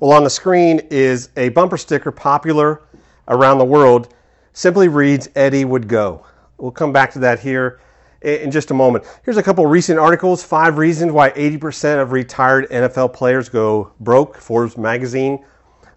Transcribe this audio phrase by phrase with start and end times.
[0.00, 2.80] Well, on the screen is a bumper sticker popular
[3.28, 4.14] around the world.
[4.54, 6.24] Simply reads Eddie would go.
[6.56, 7.80] We'll come back to that here
[8.22, 9.04] in just a moment.
[9.26, 14.38] Here's a couple recent articles Five reasons why 80% of retired NFL players go broke,
[14.38, 15.44] Forbes magazine.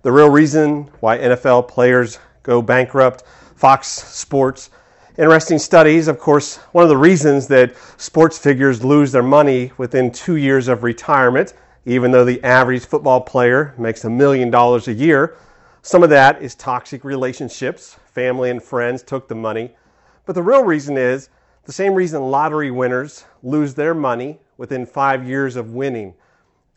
[0.02, 3.24] The real reason why NFL players go bankrupt,
[3.56, 4.70] Fox Sports.
[5.18, 6.10] Interesting studies.
[6.10, 10.68] Of course, one of the reasons that sports figures lose their money within two years
[10.68, 11.54] of retirement
[11.86, 15.36] even though the average football player makes a million dollars a year.
[15.82, 17.98] Some of that is toxic relationships.
[18.06, 19.72] Family and friends took the money.
[20.26, 21.30] But the real reason is
[21.66, 26.14] the same reason lottery winners lose their money within five years of winning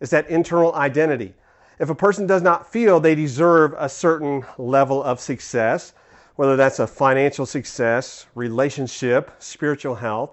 [0.00, 1.34] is that internal identity.
[1.78, 5.92] If a person does not feel they deserve a certain level of success,
[6.36, 10.30] whether that's a financial success, relationship, spiritual health,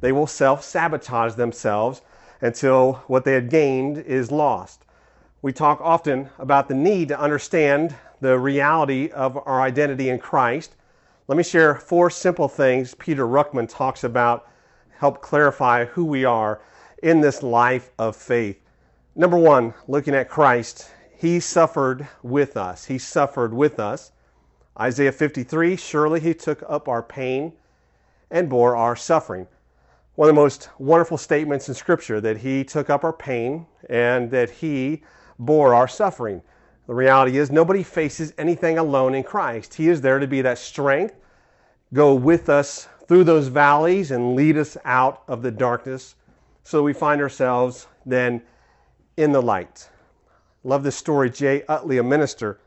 [0.00, 2.02] they will self sabotage themselves
[2.42, 4.84] until what they had gained is lost.
[5.40, 10.74] We talk often about the need to understand the reality of our identity in Christ.
[11.28, 14.48] Let me share four simple things Peter Ruckman talks about,
[14.98, 16.60] help clarify who we are
[17.02, 18.60] in this life of faith.
[19.14, 22.86] Number one, looking at Christ, He suffered with us.
[22.86, 24.12] He suffered with us.
[24.78, 27.52] Isaiah 53 Surely He took up our pain
[28.30, 29.46] and bore our suffering
[30.14, 34.30] one of the most wonderful statements in Scripture that He took up our pain and
[34.30, 35.02] that He
[35.38, 36.42] bore our suffering.
[36.86, 39.74] The reality is, nobody faces anything alone in Christ.
[39.74, 41.14] He is there to be that strength,
[41.94, 46.16] go with us through those valleys, and lead us out of the darkness
[46.64, 48.42] so we find ourselves then
[49.16, 49.88] in the light.
[50.64, 51.30] Love this story.
[51.30, 52.58] Jay Utley, a minister,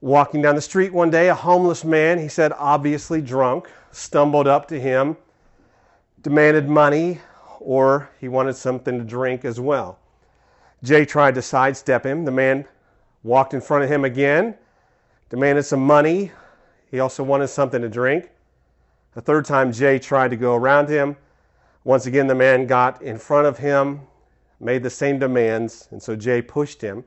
[0.00, 4.68] walking down the street one day, a homeless man, he said, obviously drunk, stumbled up
[4.68, 5.16] to him
[6.22, 7.20] demanded money
[7.60, 9.98] or he wanted something to drink as well.
[10.82, 12.24] Jay tried to sidestep him.
[12.24, 12.64] The man
[13.22, 14.54] walked in front of him again,
[15.28, 16.32] demanded some money.
[16.90, 18.30] He also wanted something to drink.
[19.14, 21.16] The third time, Jay tried to go around him.
[21.84, 24.00] Once again, the man got in front of him,
[24.60, 27.04] made the same demands, and so Jay pushed him.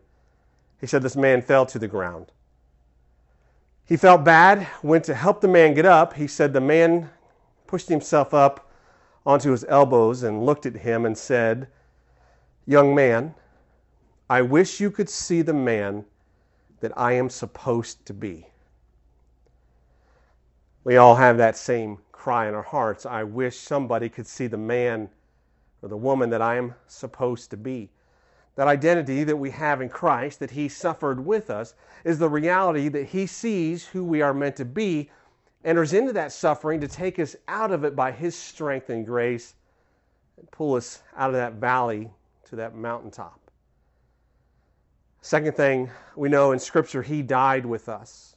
[0.79, 2.31] He said this man fell to the ground.
[3.85, 6.13] He felt bad, went to help the man get up.
[6.13, 7.09] He said the man
[7.67, 8.70] pushed himself up
[9.25, 11.67] onto his elbows and looked at him and said,
[12.65, 13.35] Young man,
[14.29, 16.05] I wish you could see the man
[16.79, 18.47] that I am supposed to be.
[20.83, 23.05] We all have that same cry in our hearts.
[23.05, 25.09] I wish somebody could see the man
[25.81, 27.89] or the woman that I am supposed to be.
[28.55, 31.73] That identity that we have in Christ, that He suffered with us,
[32.03, 35.09] is the reality that He sees who we are meant to be
[35.63, 39.55] enters into that suffering to take us out of it by His strength and grace
[40.37, 42.09] and pull us out of that valley
[42.45, 43.39] to that mountaintop.
[45.21, 48.35] Second thing we know in Scripture, He died with us.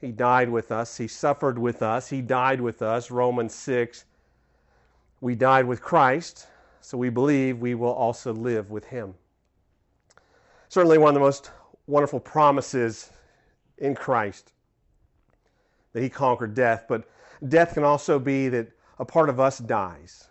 [0.00, 0.96] He died with us.
[0.96, 2.08] He suffered with us.
[2.08, 3.10] He died with us.
[3.10, 4.04] Romans 6.
[5.20, 6.46] We died with Christ,
[6.80, 9.14] so we believe we will also live with Him.
[10.68, 11.50] Certainly, one of the most
[11.86, 13.10] wonderful promises
[13.78, 14.52] in Christ
[15.96, 17.08] that he conquered death, but
[17.48, 18.68] death can also be that
[18.98, 20.28] a part of us dies.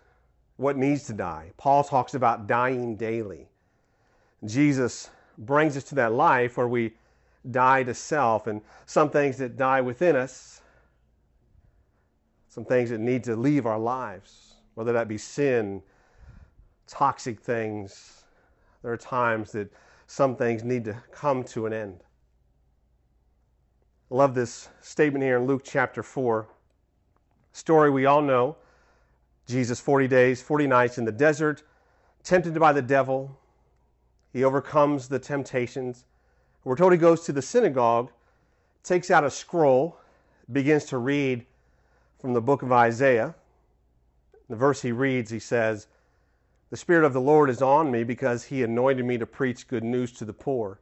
[0.58, 1.50] What needs to die?
[1.56, 3.48] Paul talks about dying daily.
[4.44, 6.92] Jesus brings us to that life where we
[7.50, 10.60] die to self and some things that die within us,
[12.48, 15.82] some things that need to leave our lives, whether that be sin,
[16.86, 18.22] toxic things.
[18.84, 19.72] There are times that
[20.06, 22.04] some things need to come to an end.
[24.10, 26.46] Love this statement here in Luke chapter 4.
[27.52, 28.56] Story we all know.
[29.48, 31.64] Jesus 40 days, 40 nights in the desert,
[32.22, 33.36] tempted by the devil.
[34.32, 36.04] He overcomes the temptations.
[36.62, 38.12] We're told he goes to the synagogue,
[38.84, 39.98] takes out a scroll,
[40.52, 41.44] begins to read
[42.20, 43.34] from the book of Isaiah.
[44.48, 45.88] The verse he reads, he says,
[46.70, 49.82] The Spirit of the Lord is on me because he anointed me to preach good
[49.82, 50.78] news to the poor.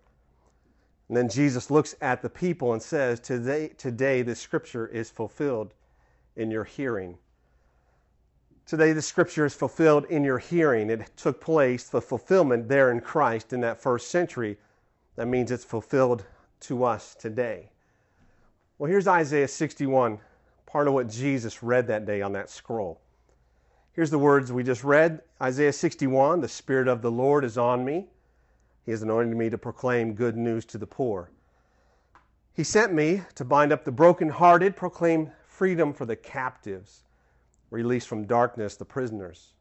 [1.08, 5.74] And then Jesus looks at the people and says, Today, today the scripture is fulfilled
[6.36, 7.18] in your hearing.
[8.66, 10.88] Today the scripture is fulfilled in your hearing.
[10.88, 14.56] It took place, the fulfillment there in Christ in that first century.
[15.16, 16.24] That means it's fulfilled
[16.60, 17.70] to us today.
[18.78, 20.18] Well, here's Isaiah 61,
[20.64, 23.00] part of what Jesus read that day on that scroll.
[23.92, 27.84] Here's the words we just read Isaiah 61 The Spirit of the Lord is on
[27.84, 28.08] me
[28.84, 31.31] he has anointed me to proclaim good news to the poor.
[32.54, 37.04] He sent me to bind up the brokenhearted, proclaim freedom for the captives,
[37.70, 39.54] release from darkness the prisoners.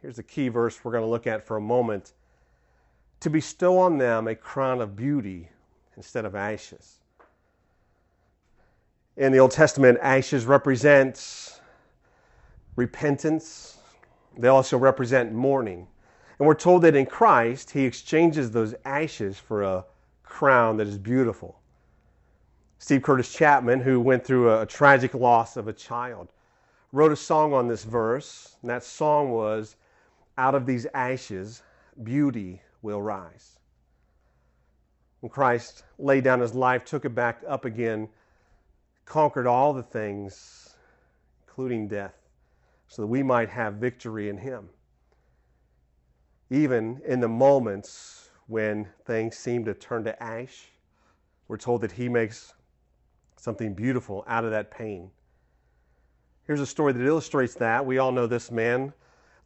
[0.00, 2.12] Here's the key verse we're going to look at for a moment.
[3.20, 5.48] to bestow on them a crown of beauty
[5.96, 6.98] instead of ashes.
[9.16, 11.60] In the Old Testament, ashes represent
[12.76, 13.78] repentance.
[14.36, 15.86] They also represent mourning.
[16.38, 19.84] And we're told that in Christ, he exchanges those ashes for a
[20.22, 21.60] crown that is beautiful.
[22.78, 26.28] Steve Curtis Chapman, who went through a, tragic loss of a child,
[26.92, 29.76] wrote a song on this verse, and that song was
[30.36, 31.62] Out of these ashes,
[32.02, 33.58] beauty will rise.
[35.20, 38.08] When Christ laid down his life, took it back up again,
[39.06, 40.76] conquered all the things,
[41.46, 42.14] including death,
[42.88, 44.68] so that we might have victory in him.
[46.50, 50.68] Even in the moments when things seem to turn to ash,
[51.48, 52.54] we're told that he makes
[53.36, 55.10] something beautiful out of that pain.
[56.46, 57.84] Here's a story that illustrates that.
[57.84, 58.92] We all know this man,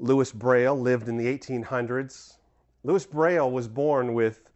[0.01, 2.39] Louis Braille, lived in the 1800s.
[2.83, 4.51] Louis Braille was born with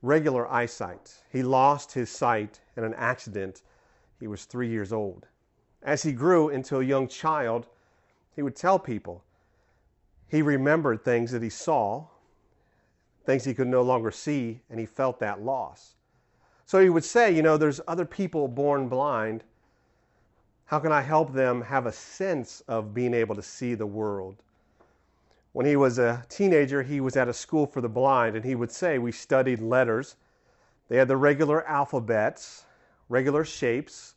[0.00, 1.14] regular eyesight.
[1.30, 3.62] He lost his sight in an accident.
[4.20, 5.26] He was three years old.
[5.82, 7.66] As he grew into a young child,
[8.34, 9.22] he would tell people
[10.28, 12.06] he remembered things that he saw,
[13.24, 15.94] things he could no longer see, and he felt that loss.
[16.66, 19.44] So he would say, you know, there's other people born blind.
[20.66, 24.36] How can I help them have a sense of being able to see the world?
[25.52, 28.54] When he was a teenager, he was at a school for the blind, and he
[28.54, 30.16] would say, We studied letters.
[30.88, 32.64] They had the regular alphabets,
[33.08, 34.14] regular shapes.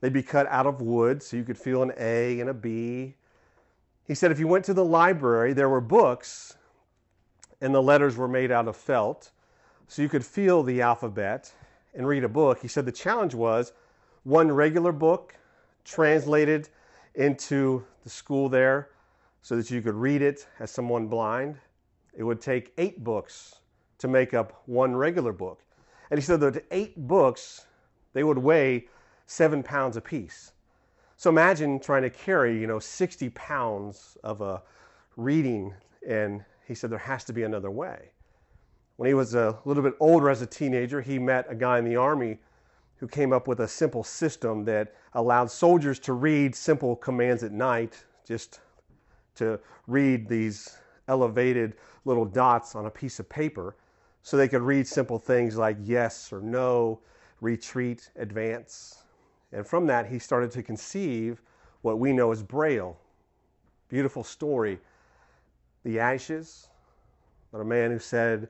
[0.00, 3.14] They'd be cut out of wood, so you could feel an A and a B.
[4.10, 6.56] He said, If you went to the library, there were books,
[7.60, 9.30] and the letters were made out of felt,
[9.86, 11.54] so you could feel the alphabet
[11.94, 12.58] and read a book.
[12.60, 13.72] He said the challenge was
[14.24, 15.36] one regular book
[15.84, 16.70] translated
[17.14, 18.88] into the school there
[19.42, 21.54] so that you could read it as someone blind.
[22.12, 23.60] It would take eight books
[23.98, 25.62] to make up one regular book.
[26.10, 27.66] And he said that eight books,
[28.12, 28.88] they would weigh
[29.26, 30.50] seven pounds apiece.
[31.20, 34.62] So imagine trying to carry, you know, 60 pounds of a
[35.18, 35.74] reading.
[36.08, 38.12] And he said there has to be another way.
[38.96, 41.84] When he was a little bit older as a teenager, he met a guy in
[41.84, 42.38] the army
[42.96, 47.52] who came up with a simple system that allowed soldiers to read simple commands at
[47.52, 48.60] night, just
[49.34, 51.74] to read these elevated
[52.06, 53.76] little dots on a piece of paper
[54.22, 56.98] so they could read simple things like yes or no,
[57.42, 58.99] retreat, advance.
[59.52, 61.42] And from that, he started to conceive
[61.82, 62.96] what we know as Braille.
[63.88, 64.78] Beautiful story.
[65.84, 66.68] The ashes,
[67.50, 68.48] but a man who said,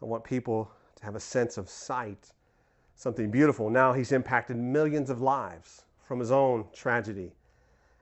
[0.00, 2.32] I want people to have a sense of sight,
[2.94, 3.70] something beautiful.
[3.70, 7.32] Now he's impacted millions of lives from his own tragedy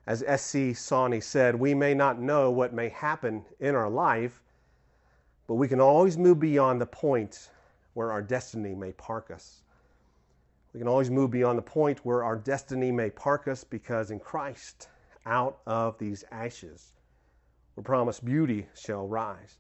[0.07, 0.75] as S.C.
[0.75, 4.43] Sawney said, we may not know what may happen in our life,
[5.47, 7.51] but we can always move beyond the point
[7.95, 9.63] where our destiny may park us.
[10.75, 14.19] We can always move beyond the point where our destiny may park us because in
[14.19, 14.89] Christ,
[15.25, 16.93] out of these ashes,
[17.77, 19.59] we're promised beauty shall rise.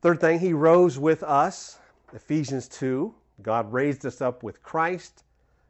[0.00, 1.80] Third thing, he rose with us.
[2.14, 3.12] Ephesians 2.
[3.42, 5.24] God raised us up with Christ,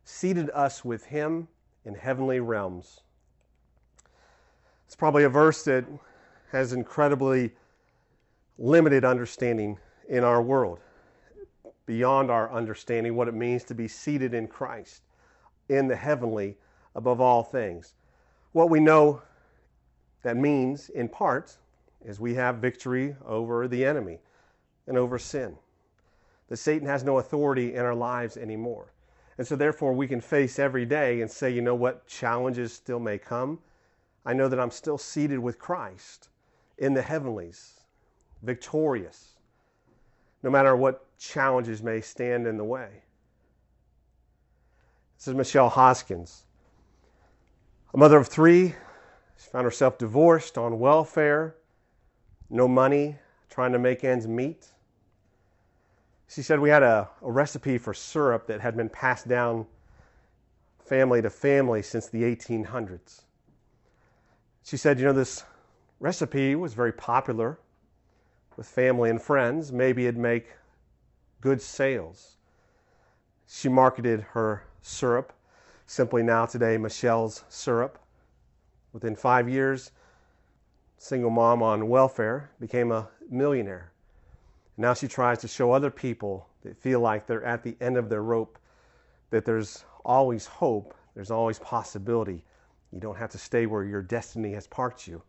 [0.04, 1.48] seated us with him
[1.86, 3.00] in heavenly realms.
[4.86, 5.86] It's probably a verse that
[6.52, 7.52] has incredibly
[8.58, 9.78] limited understanding
[10.08, 10.80] in our world,
[11.88, 15.00] beyond our understanding what it means to be seated in Christ,
[15.70, 16.58] in the heavenly
[16.94, 17.94] above all things.
[18.52, 19.22] What we know
[20.22, 21.56] that means, in part,
[22.04, 24.18] is we have victory over the enemy
[24.86, 25.56] and over sin.
[26.50, 28.92] That Satan has no authority in our lives anymore.
[29.38, 33.00] And so, therefore, we can face every day and say, you know what, challenges still
[33.00, 33.60] may come.
[34.26, 36.28] I know that I'm still seated with Christ
[36.76, 37.80] in the heavenlies,
[38.42, 39.38] victorious,
[40.42, 43.02] no matter what challenges may stand in the way.
[45.16, 46.44] This is Michele Hoskins,
[47.92, 48.74] a mother of three.
[49.36, 51.56] She found herself divorced on welfare,
[52.50, 53.16] no money,
[53.50, 54.68] trying to make ends meet.
[56.28, 59.66] She said we had a, a recipe for syrup that had been passed down
[60.84, 63.22] family to family since the 1800s.
[64.62, 65.44] She said, you know, this
[66.00, 67.58] recipe was very popular
[68.56, 69.72] with family and friends.
[69.72, 70.48] Maybe it'd make
[71.40, 72.36] good sales.
[73.46, 75.32] She marketed her syrup,
[75.86, 77.98] simply now today Michele's syrup.
[78.92, 79.92] Within five years,
[80.96, 83.92] single mom on welfare became a millionaire.
[84.76, 88.08] Now she tries to show other people that feel like they're at the end of
[88.08, 88.58] their rope
[89.30, 92.44] that there's always hope, there's always possibility.
[92.92, 95.22] You don't have to stay where your destiny has parked you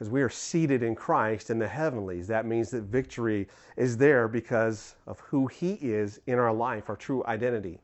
[0.00, 2.26] because we are seated in Christ in the heavenlies.
[2.26, 6.96] That means that victory is there because of who He is in our life, our
[6.96, 7.78] true identity.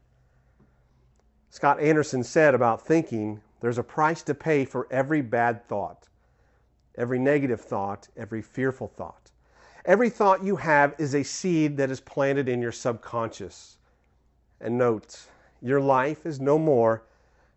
[1.50, 6.08] Scott Anderson said about thinking there's a price to pay for every bad thought,
[6.96, 9.30] every negative thought, every fearful thought.
[9.84, 13.76] Every thought you have is a seed that is planted in your subconscious.
[14.62, 15.26] And note,
[15.60, 17.02] your life is no more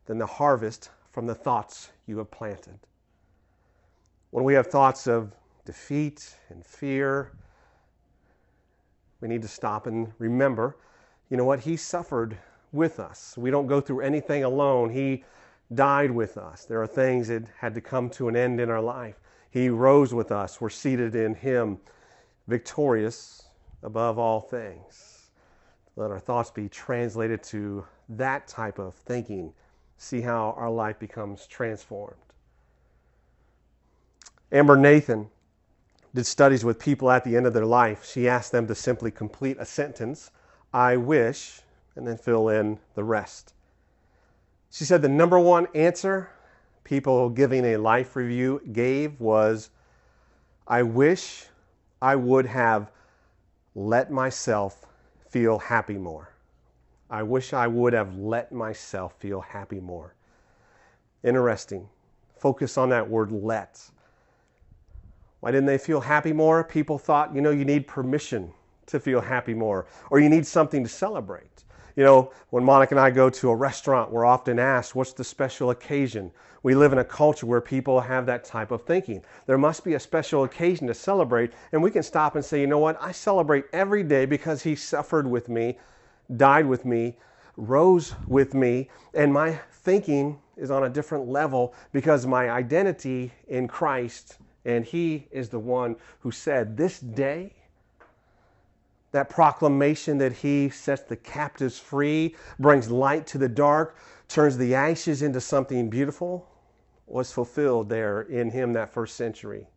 [0.05, 2.77] than the harvest from the thoughts you have planted.
[4.31, 5.31] When we have thoughts of
[5.65, 7.31] defeat and fear,
[9.21, 10.77] we need to stop and remember
[11.29, 11.59] you know what?
[11.59, 12.37] He suffered
[12.71, 13.35] with us.
[13.37, 14.89] We don't go through anything alone.
[14.89, 15.23] He
[15.73, 16.65] died with us.
[16.65, 19.19] There are things that had to come to an end in our life.
[19.51, 20.59] He rose with us.
[20.59, 21.77] We're seated in Him,
[22.47, 23.43] victorious
[23.83, 25.29] above all things.
[25.95, 29.53] Let our thoughts be translated to that type of thinking.
[29.97, 32.15] See how our life becomes transformed.
[34.51, 35.29] Amber Nathan
[36.13, 38.05] did studies with people at the end of their life.
[38.05, 40.31] She asked them to simply complete a sentence
[40.73, 41.61] I wish,
[41.95, 43.53] and then fill in the rest.
[44.71, 46.29] She said the number one answer
[46.83, 49.69] people giving a life review gave was
[50.67, 51.45] I wish
[52.01, 52.91] I would have
[53.75, 54.85] let myself
[55.27, 56.29] feel happy more.
[57.09, 60.13] I wish I would have let myself feel happy more.
[61.23, 61.89] Interesting.
[62.37, 63.81] Focus on that word let.
[65.39, 66.63] Why didn't they feel happy more?
[66.63, 68.51] People thought, you know, you need permission
[68.87, 71.63] to feel happy more, or you need something to celebrate.
[71.95, 75.23] You know, when Monica and I go to a restaurant, we're often asked, What's the
[75.23, 76.31] special occasion?
[76.63, 79.23] We live in a culture where people have that type of thinking.
[79.45, 82.67] There must be a special occasion to celebrate, and we can stop and say, You
[82.67, 83.01] know what?
[83.01, 85.77] I celebrate every day because He suffered with me,
[86.37, 87.17] died with me,
[87.57, 93.67] rose with me, and my thinking is on a different level because my identity in
[93.67, 97.53] Christ and he is the one who said, This day,
[99.11, 103.97] that proclamation that he sets the captives free, brings light to the dark,
[104.27, 106.47] turns the ashes into something beautiful,
[107.07, 109.67] was fulfilled there in him that first century.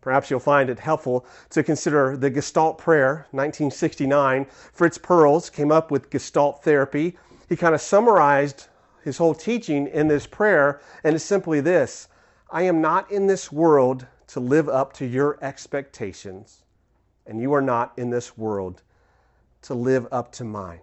[0.00, 4.46] Perhaps you'll find it helpful to consider the Gestalt Prayer, 1969.
[4.72, 7.16] Fritz Perls came up with Gestalt therapy.
[7.48, 8.68] He kind of summarized
[9.02, 12.08] his whole teaching in this prayer, and it's simply this
[12.50, 16.64] I am not in this world to live up to your expectations,
[17.26, 18.82] and you are not in this world
[19.62, 20.80] to live up to mine.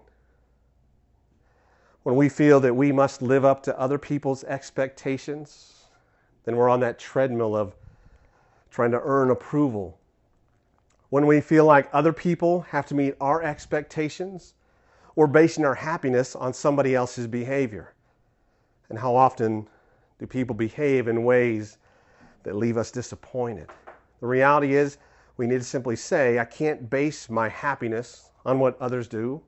[2.03, 5.86] When we feel that we must live up to other people's expectations,
[6.43, 7.75] then we're on that treadmill of
[8.69, 9.98] trying to earn approval.
[11.10, 14.53] When we feel like other people have to meet our expectations,
[15.15, 17.93] we're basing our happiness on somebody else's behavior.
[18.89, 19.67] And how often
[20.19, 21.77] do people behave in ways
[22.43, 23.69] that leave us disappointed?
[24.22, 24.98] The reality is,
[25.38, 29.41] we need to simply say, I can't base my happiness on what others do.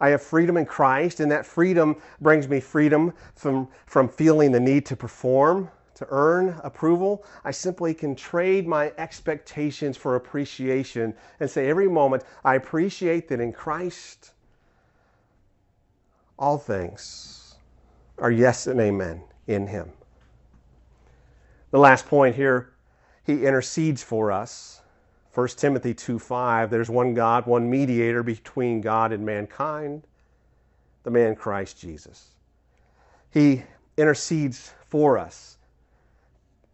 [0.00, 4.60] I have freedom in Christ, and that freedom brings me freedom from, from feeling the
[4.60, 7.24] need to perform, to earn approval.
[7.44, 13.40] I simply can trade my expectations for appreciation and say every moment, I appreciate that
[13.40, 14.32] in Christ,
[16.38, 17.54] all things
[18.18, 19.92] are yes and amen in Him.
[21.76, 22.70] The last point here,
[23.22, 24.80] he intercedes for us.
[25.34, 30.04] 1 Timothy 2 5, there's one God, one mediator between God and mankind,
[31.02, 32.30] the man Christ Jesus.
[33.30, 33.62] He
[33.98, 35.58] intercedes for us,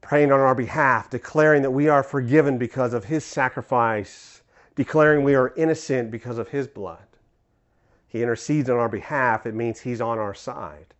[0.02, 4.42] praying on our behalf, declaring that we are forgiven because of his sacrifice,
[4.76, 7.08] declaring we are innocent because of his blood.
[8.06, 10.94] He intercedes on our behalf, it means he's on our side.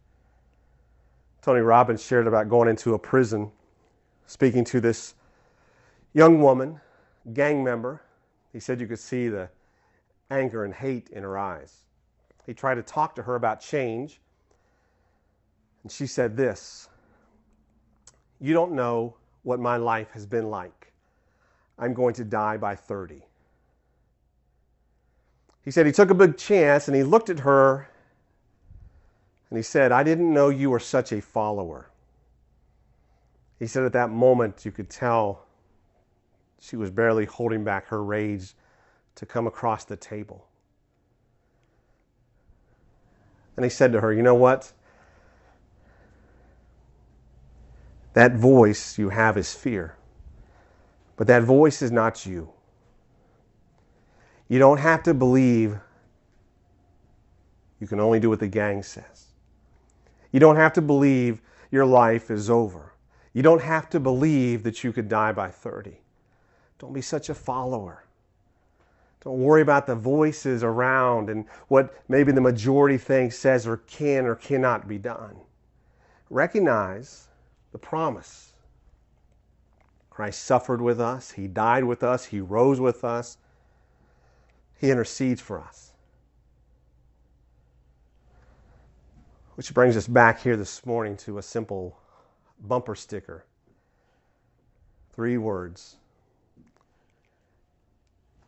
[1.40, 3.52] Tony Robbins shared about going into a prison
[4.32, 5.14] speaking to this
[6.14, 6.80] young woman,
[7.34, 8.00] gang member.
[8.54, 9.50] He said you could see the
[10.30, 11.82] anger and hate in her eyes.
[12.46, 14.22] He tried to talk to her about change,
[15.82, 16.88] and she said this
[18.40, 20.92] You don't know what my life has been like.
[21.78, 23.22] I'm going to die by 30.
[25.62, 27.88] He said he took a big chance and he looked at her
[29.50, 31.91] and he said, I didn't know you were such a follower.
[33.62, 35.47] He said at that moment you could tell
[36.59, 38.54] she was barely holding back her rage
[39.14, 40.49] to come across the table.
[43.57, 44.73] And he said to her, You know what?
[48.14, 49.95] That voice you have is fear,
[51.14, 52.50] but that voice is not you.
[54.49, 55.78] You don't have to believe
[57.78, 59.26] you can only do what the gang says.
[60.33, 61.40] You don't have to believe
[61.71, 62.91] your life is over.
[63.32, 65.98] You don't have to believe that you could die by 30.
[66.78, 68.04] Don't be such a follower.
[69.24, 74.26] Don't worry about the voices around and what maybe the majority thinks says or can
[74.26, 75.36] or cannot be done.
[76.28, 77.28] Recognize
[77.70, 78.52] the promise.
[80.10, 83.38] Christ suffered with us, He died with us, He rose with us,
[84.78, 85.92] He intercedes for us.
[89.54, 92.01] Which brings us back here this morning to a simple
[92.62, 93.45] bumper sticker.
[95.12, 95.97] Three words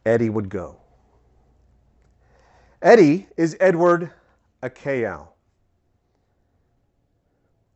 [0.06, 0.76] Eddie would go.
[2.82, 4.10] Eddie is Edward
[4.62, 5.28] Aikau.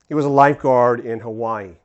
[0.06, 1.76] He was a lifeguard in Hawaii.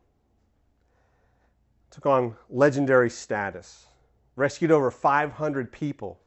[1.91, 3.87] Took on legendary status.
[4.35, 6.19] Rescued over 500 people.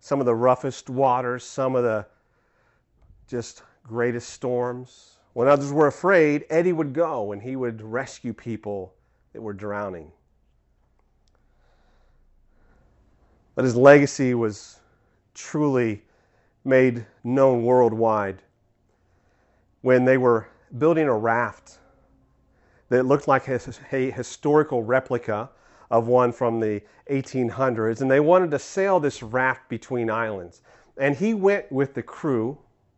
[0.00, 2.06] Some of the roughest waters, some of the
[3.26, 5.18] just greatest storms.
[5.36, 8.94] When others were afraid, Eddie would go and he would rescue people
[9.34, 10.10] that were drowning.
[13.54, 14.78] But his legacy was
[15.34, 16.02] truly
[16.64, 18.40] made known worldwide
[19.82, 21.80] when they were building a raft
[22.88, 25.50] that looked like a historical replica
[25.90, 30.62] of one from the 1800s, and they wanted to sail this raft between islands.
[30.96, 32.56] And he went with the crew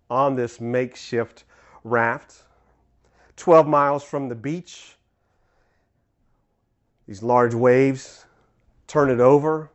[0.09, 1.43] on this makeshift
[1.91, 2.43] raft,
[3.37, 4.97] 12 miles from the beach.
[7.07, 8.27] These large waves
[8.87, 9.71] turn it over,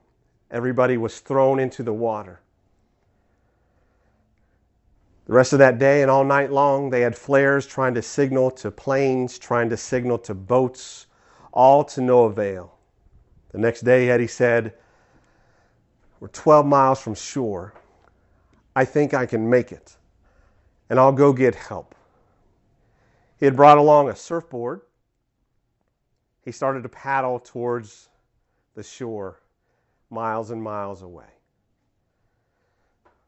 [0.52, 2.40] everybody was thrown into the water.
[5.26, 8.52] The rest of that day and all night long, they had flares trying to signal
[8.52, 11.08] to planes, trying to signal to boats,
[11.54, 12.76] all to no avail.
[13.52, 14.74] The next day, Eddie said,
[16.20, 17.74] We're 12 miles from shore.
[18.76, 19.96] I think I can make it,
[20.90, 21.93] and I'll go get help.
[23.44, 24.84] He had brought along a surfboard.
[26.46, 28.08] He started to paddle towards
[28.74, 29.42] the shore
[30.10, 31.28] miles and miles away.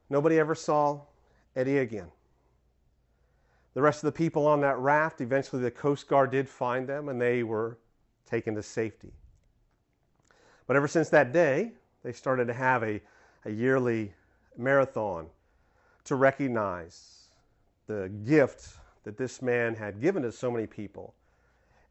[0.10, 1.02] Nobody ever saw
[1.54, 2.08] Eddie again.
[3.74, 7.10] The rest of the people on that raft, eventually the Coast Guard did find them
[7.10, 7.78] and they were
[8.26, 9.12] taken to safety.
[10.66, 11.74] But ever since that day,
[12.04, 13.02] they started to have a,
[13.44, 14.14] a yearly
[14.56, 15.28] marathon
[16.06, 17.28] to recognize
[17.88, 21.14] the gift that this man had given to so many people.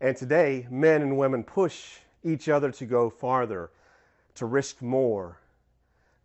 [0.00, 3.70] And today, men and women push each other to go farther
[4.34, 5.40] to risk more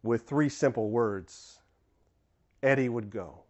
[0.03, 1.59] with three simple words
[2.61, 3.43] Eddie would go.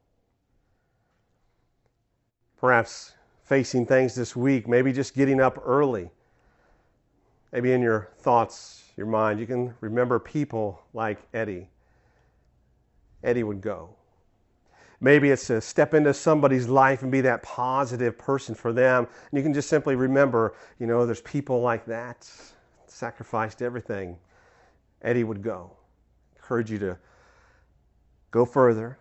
[2.59, 6.11] Perhaps facing things this week, maybe just getting up early.
[7.51, 11.69] Maybe in your thoughts, your mind, you can remember people like Eddie.
[13.23, 13.95] Eddie would go.
[15.01, 19.07] Maybe it's to step into somebody's life and be that positive person for them.
[19.31, 22.29] And you can just simply remember, you know, there's people like that,
[22.87, 24.17] sacrificed everything
[25.01, 25.71] Eddie would go.
[26.35, 26.97] Encourage you to
[28.31, 28.97] go further,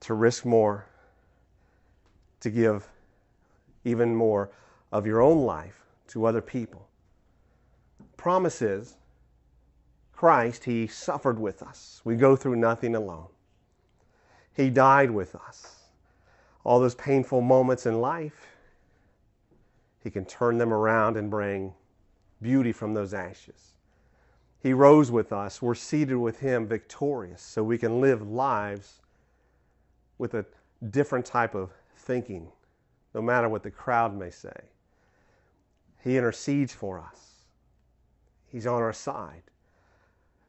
[0.00, 0.86] to risk more,
[2.40, 2.88] to give
[3.84, 4.50] even more
[4.92, 6.88] of your own life to other people.
[8.16, 8.96] Promises
[10.12, 12.00] Christ, He suffered with us.
[12.04, 13.26] We go through nothing alone.
[14.56, 15.74] He died with us.
[16.64, 18.48] All those painful moments in life,
[20.02, 21.74] He can turn them around and bring
[22.40, 23.74] beauty from those ashes.
[24.62, 25.60] He rose with us.
[25.60, 29.00] We're seated with Him victorious so we can live lives
[30.18, 30.46] with a
[30.90, 32.48] different type of thinking,
[33.14, 34.56] no matter what the crowd may say.
[36.02, 37.44] He intercedes for us,
[38.50, 39.42] He's on our side,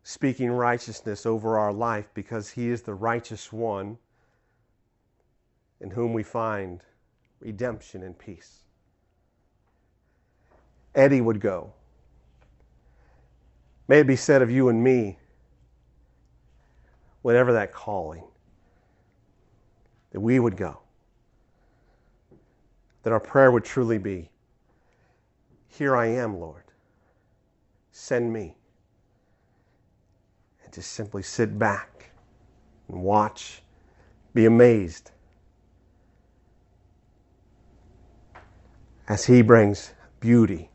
[0.07, 3.97] speaking righteousness over our life because He is the righteous one
[5.81, 6.79] in whom we find
[7.41, 8.59] redemption and peace.
[10.95, 11.73] Eddie would go.
[13.89, 15.19] May it be said of you and me,
[17.21, 18.23] whatever that calling,
[20.11, 20.79] that we would go.
[23.03, 24.29] That our prayer would truly be
[25.67, 26.63] Here I am, Lord.
[27.91, 28.55] Send me.
[30.67, 32.09] And just simply sit back
[32.89, 33.61] and watch,
[34.33, 35.11] be amazed
[39.07, 40.69] as He brings beauty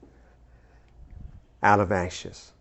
[1.62, 2.51] out of ashes.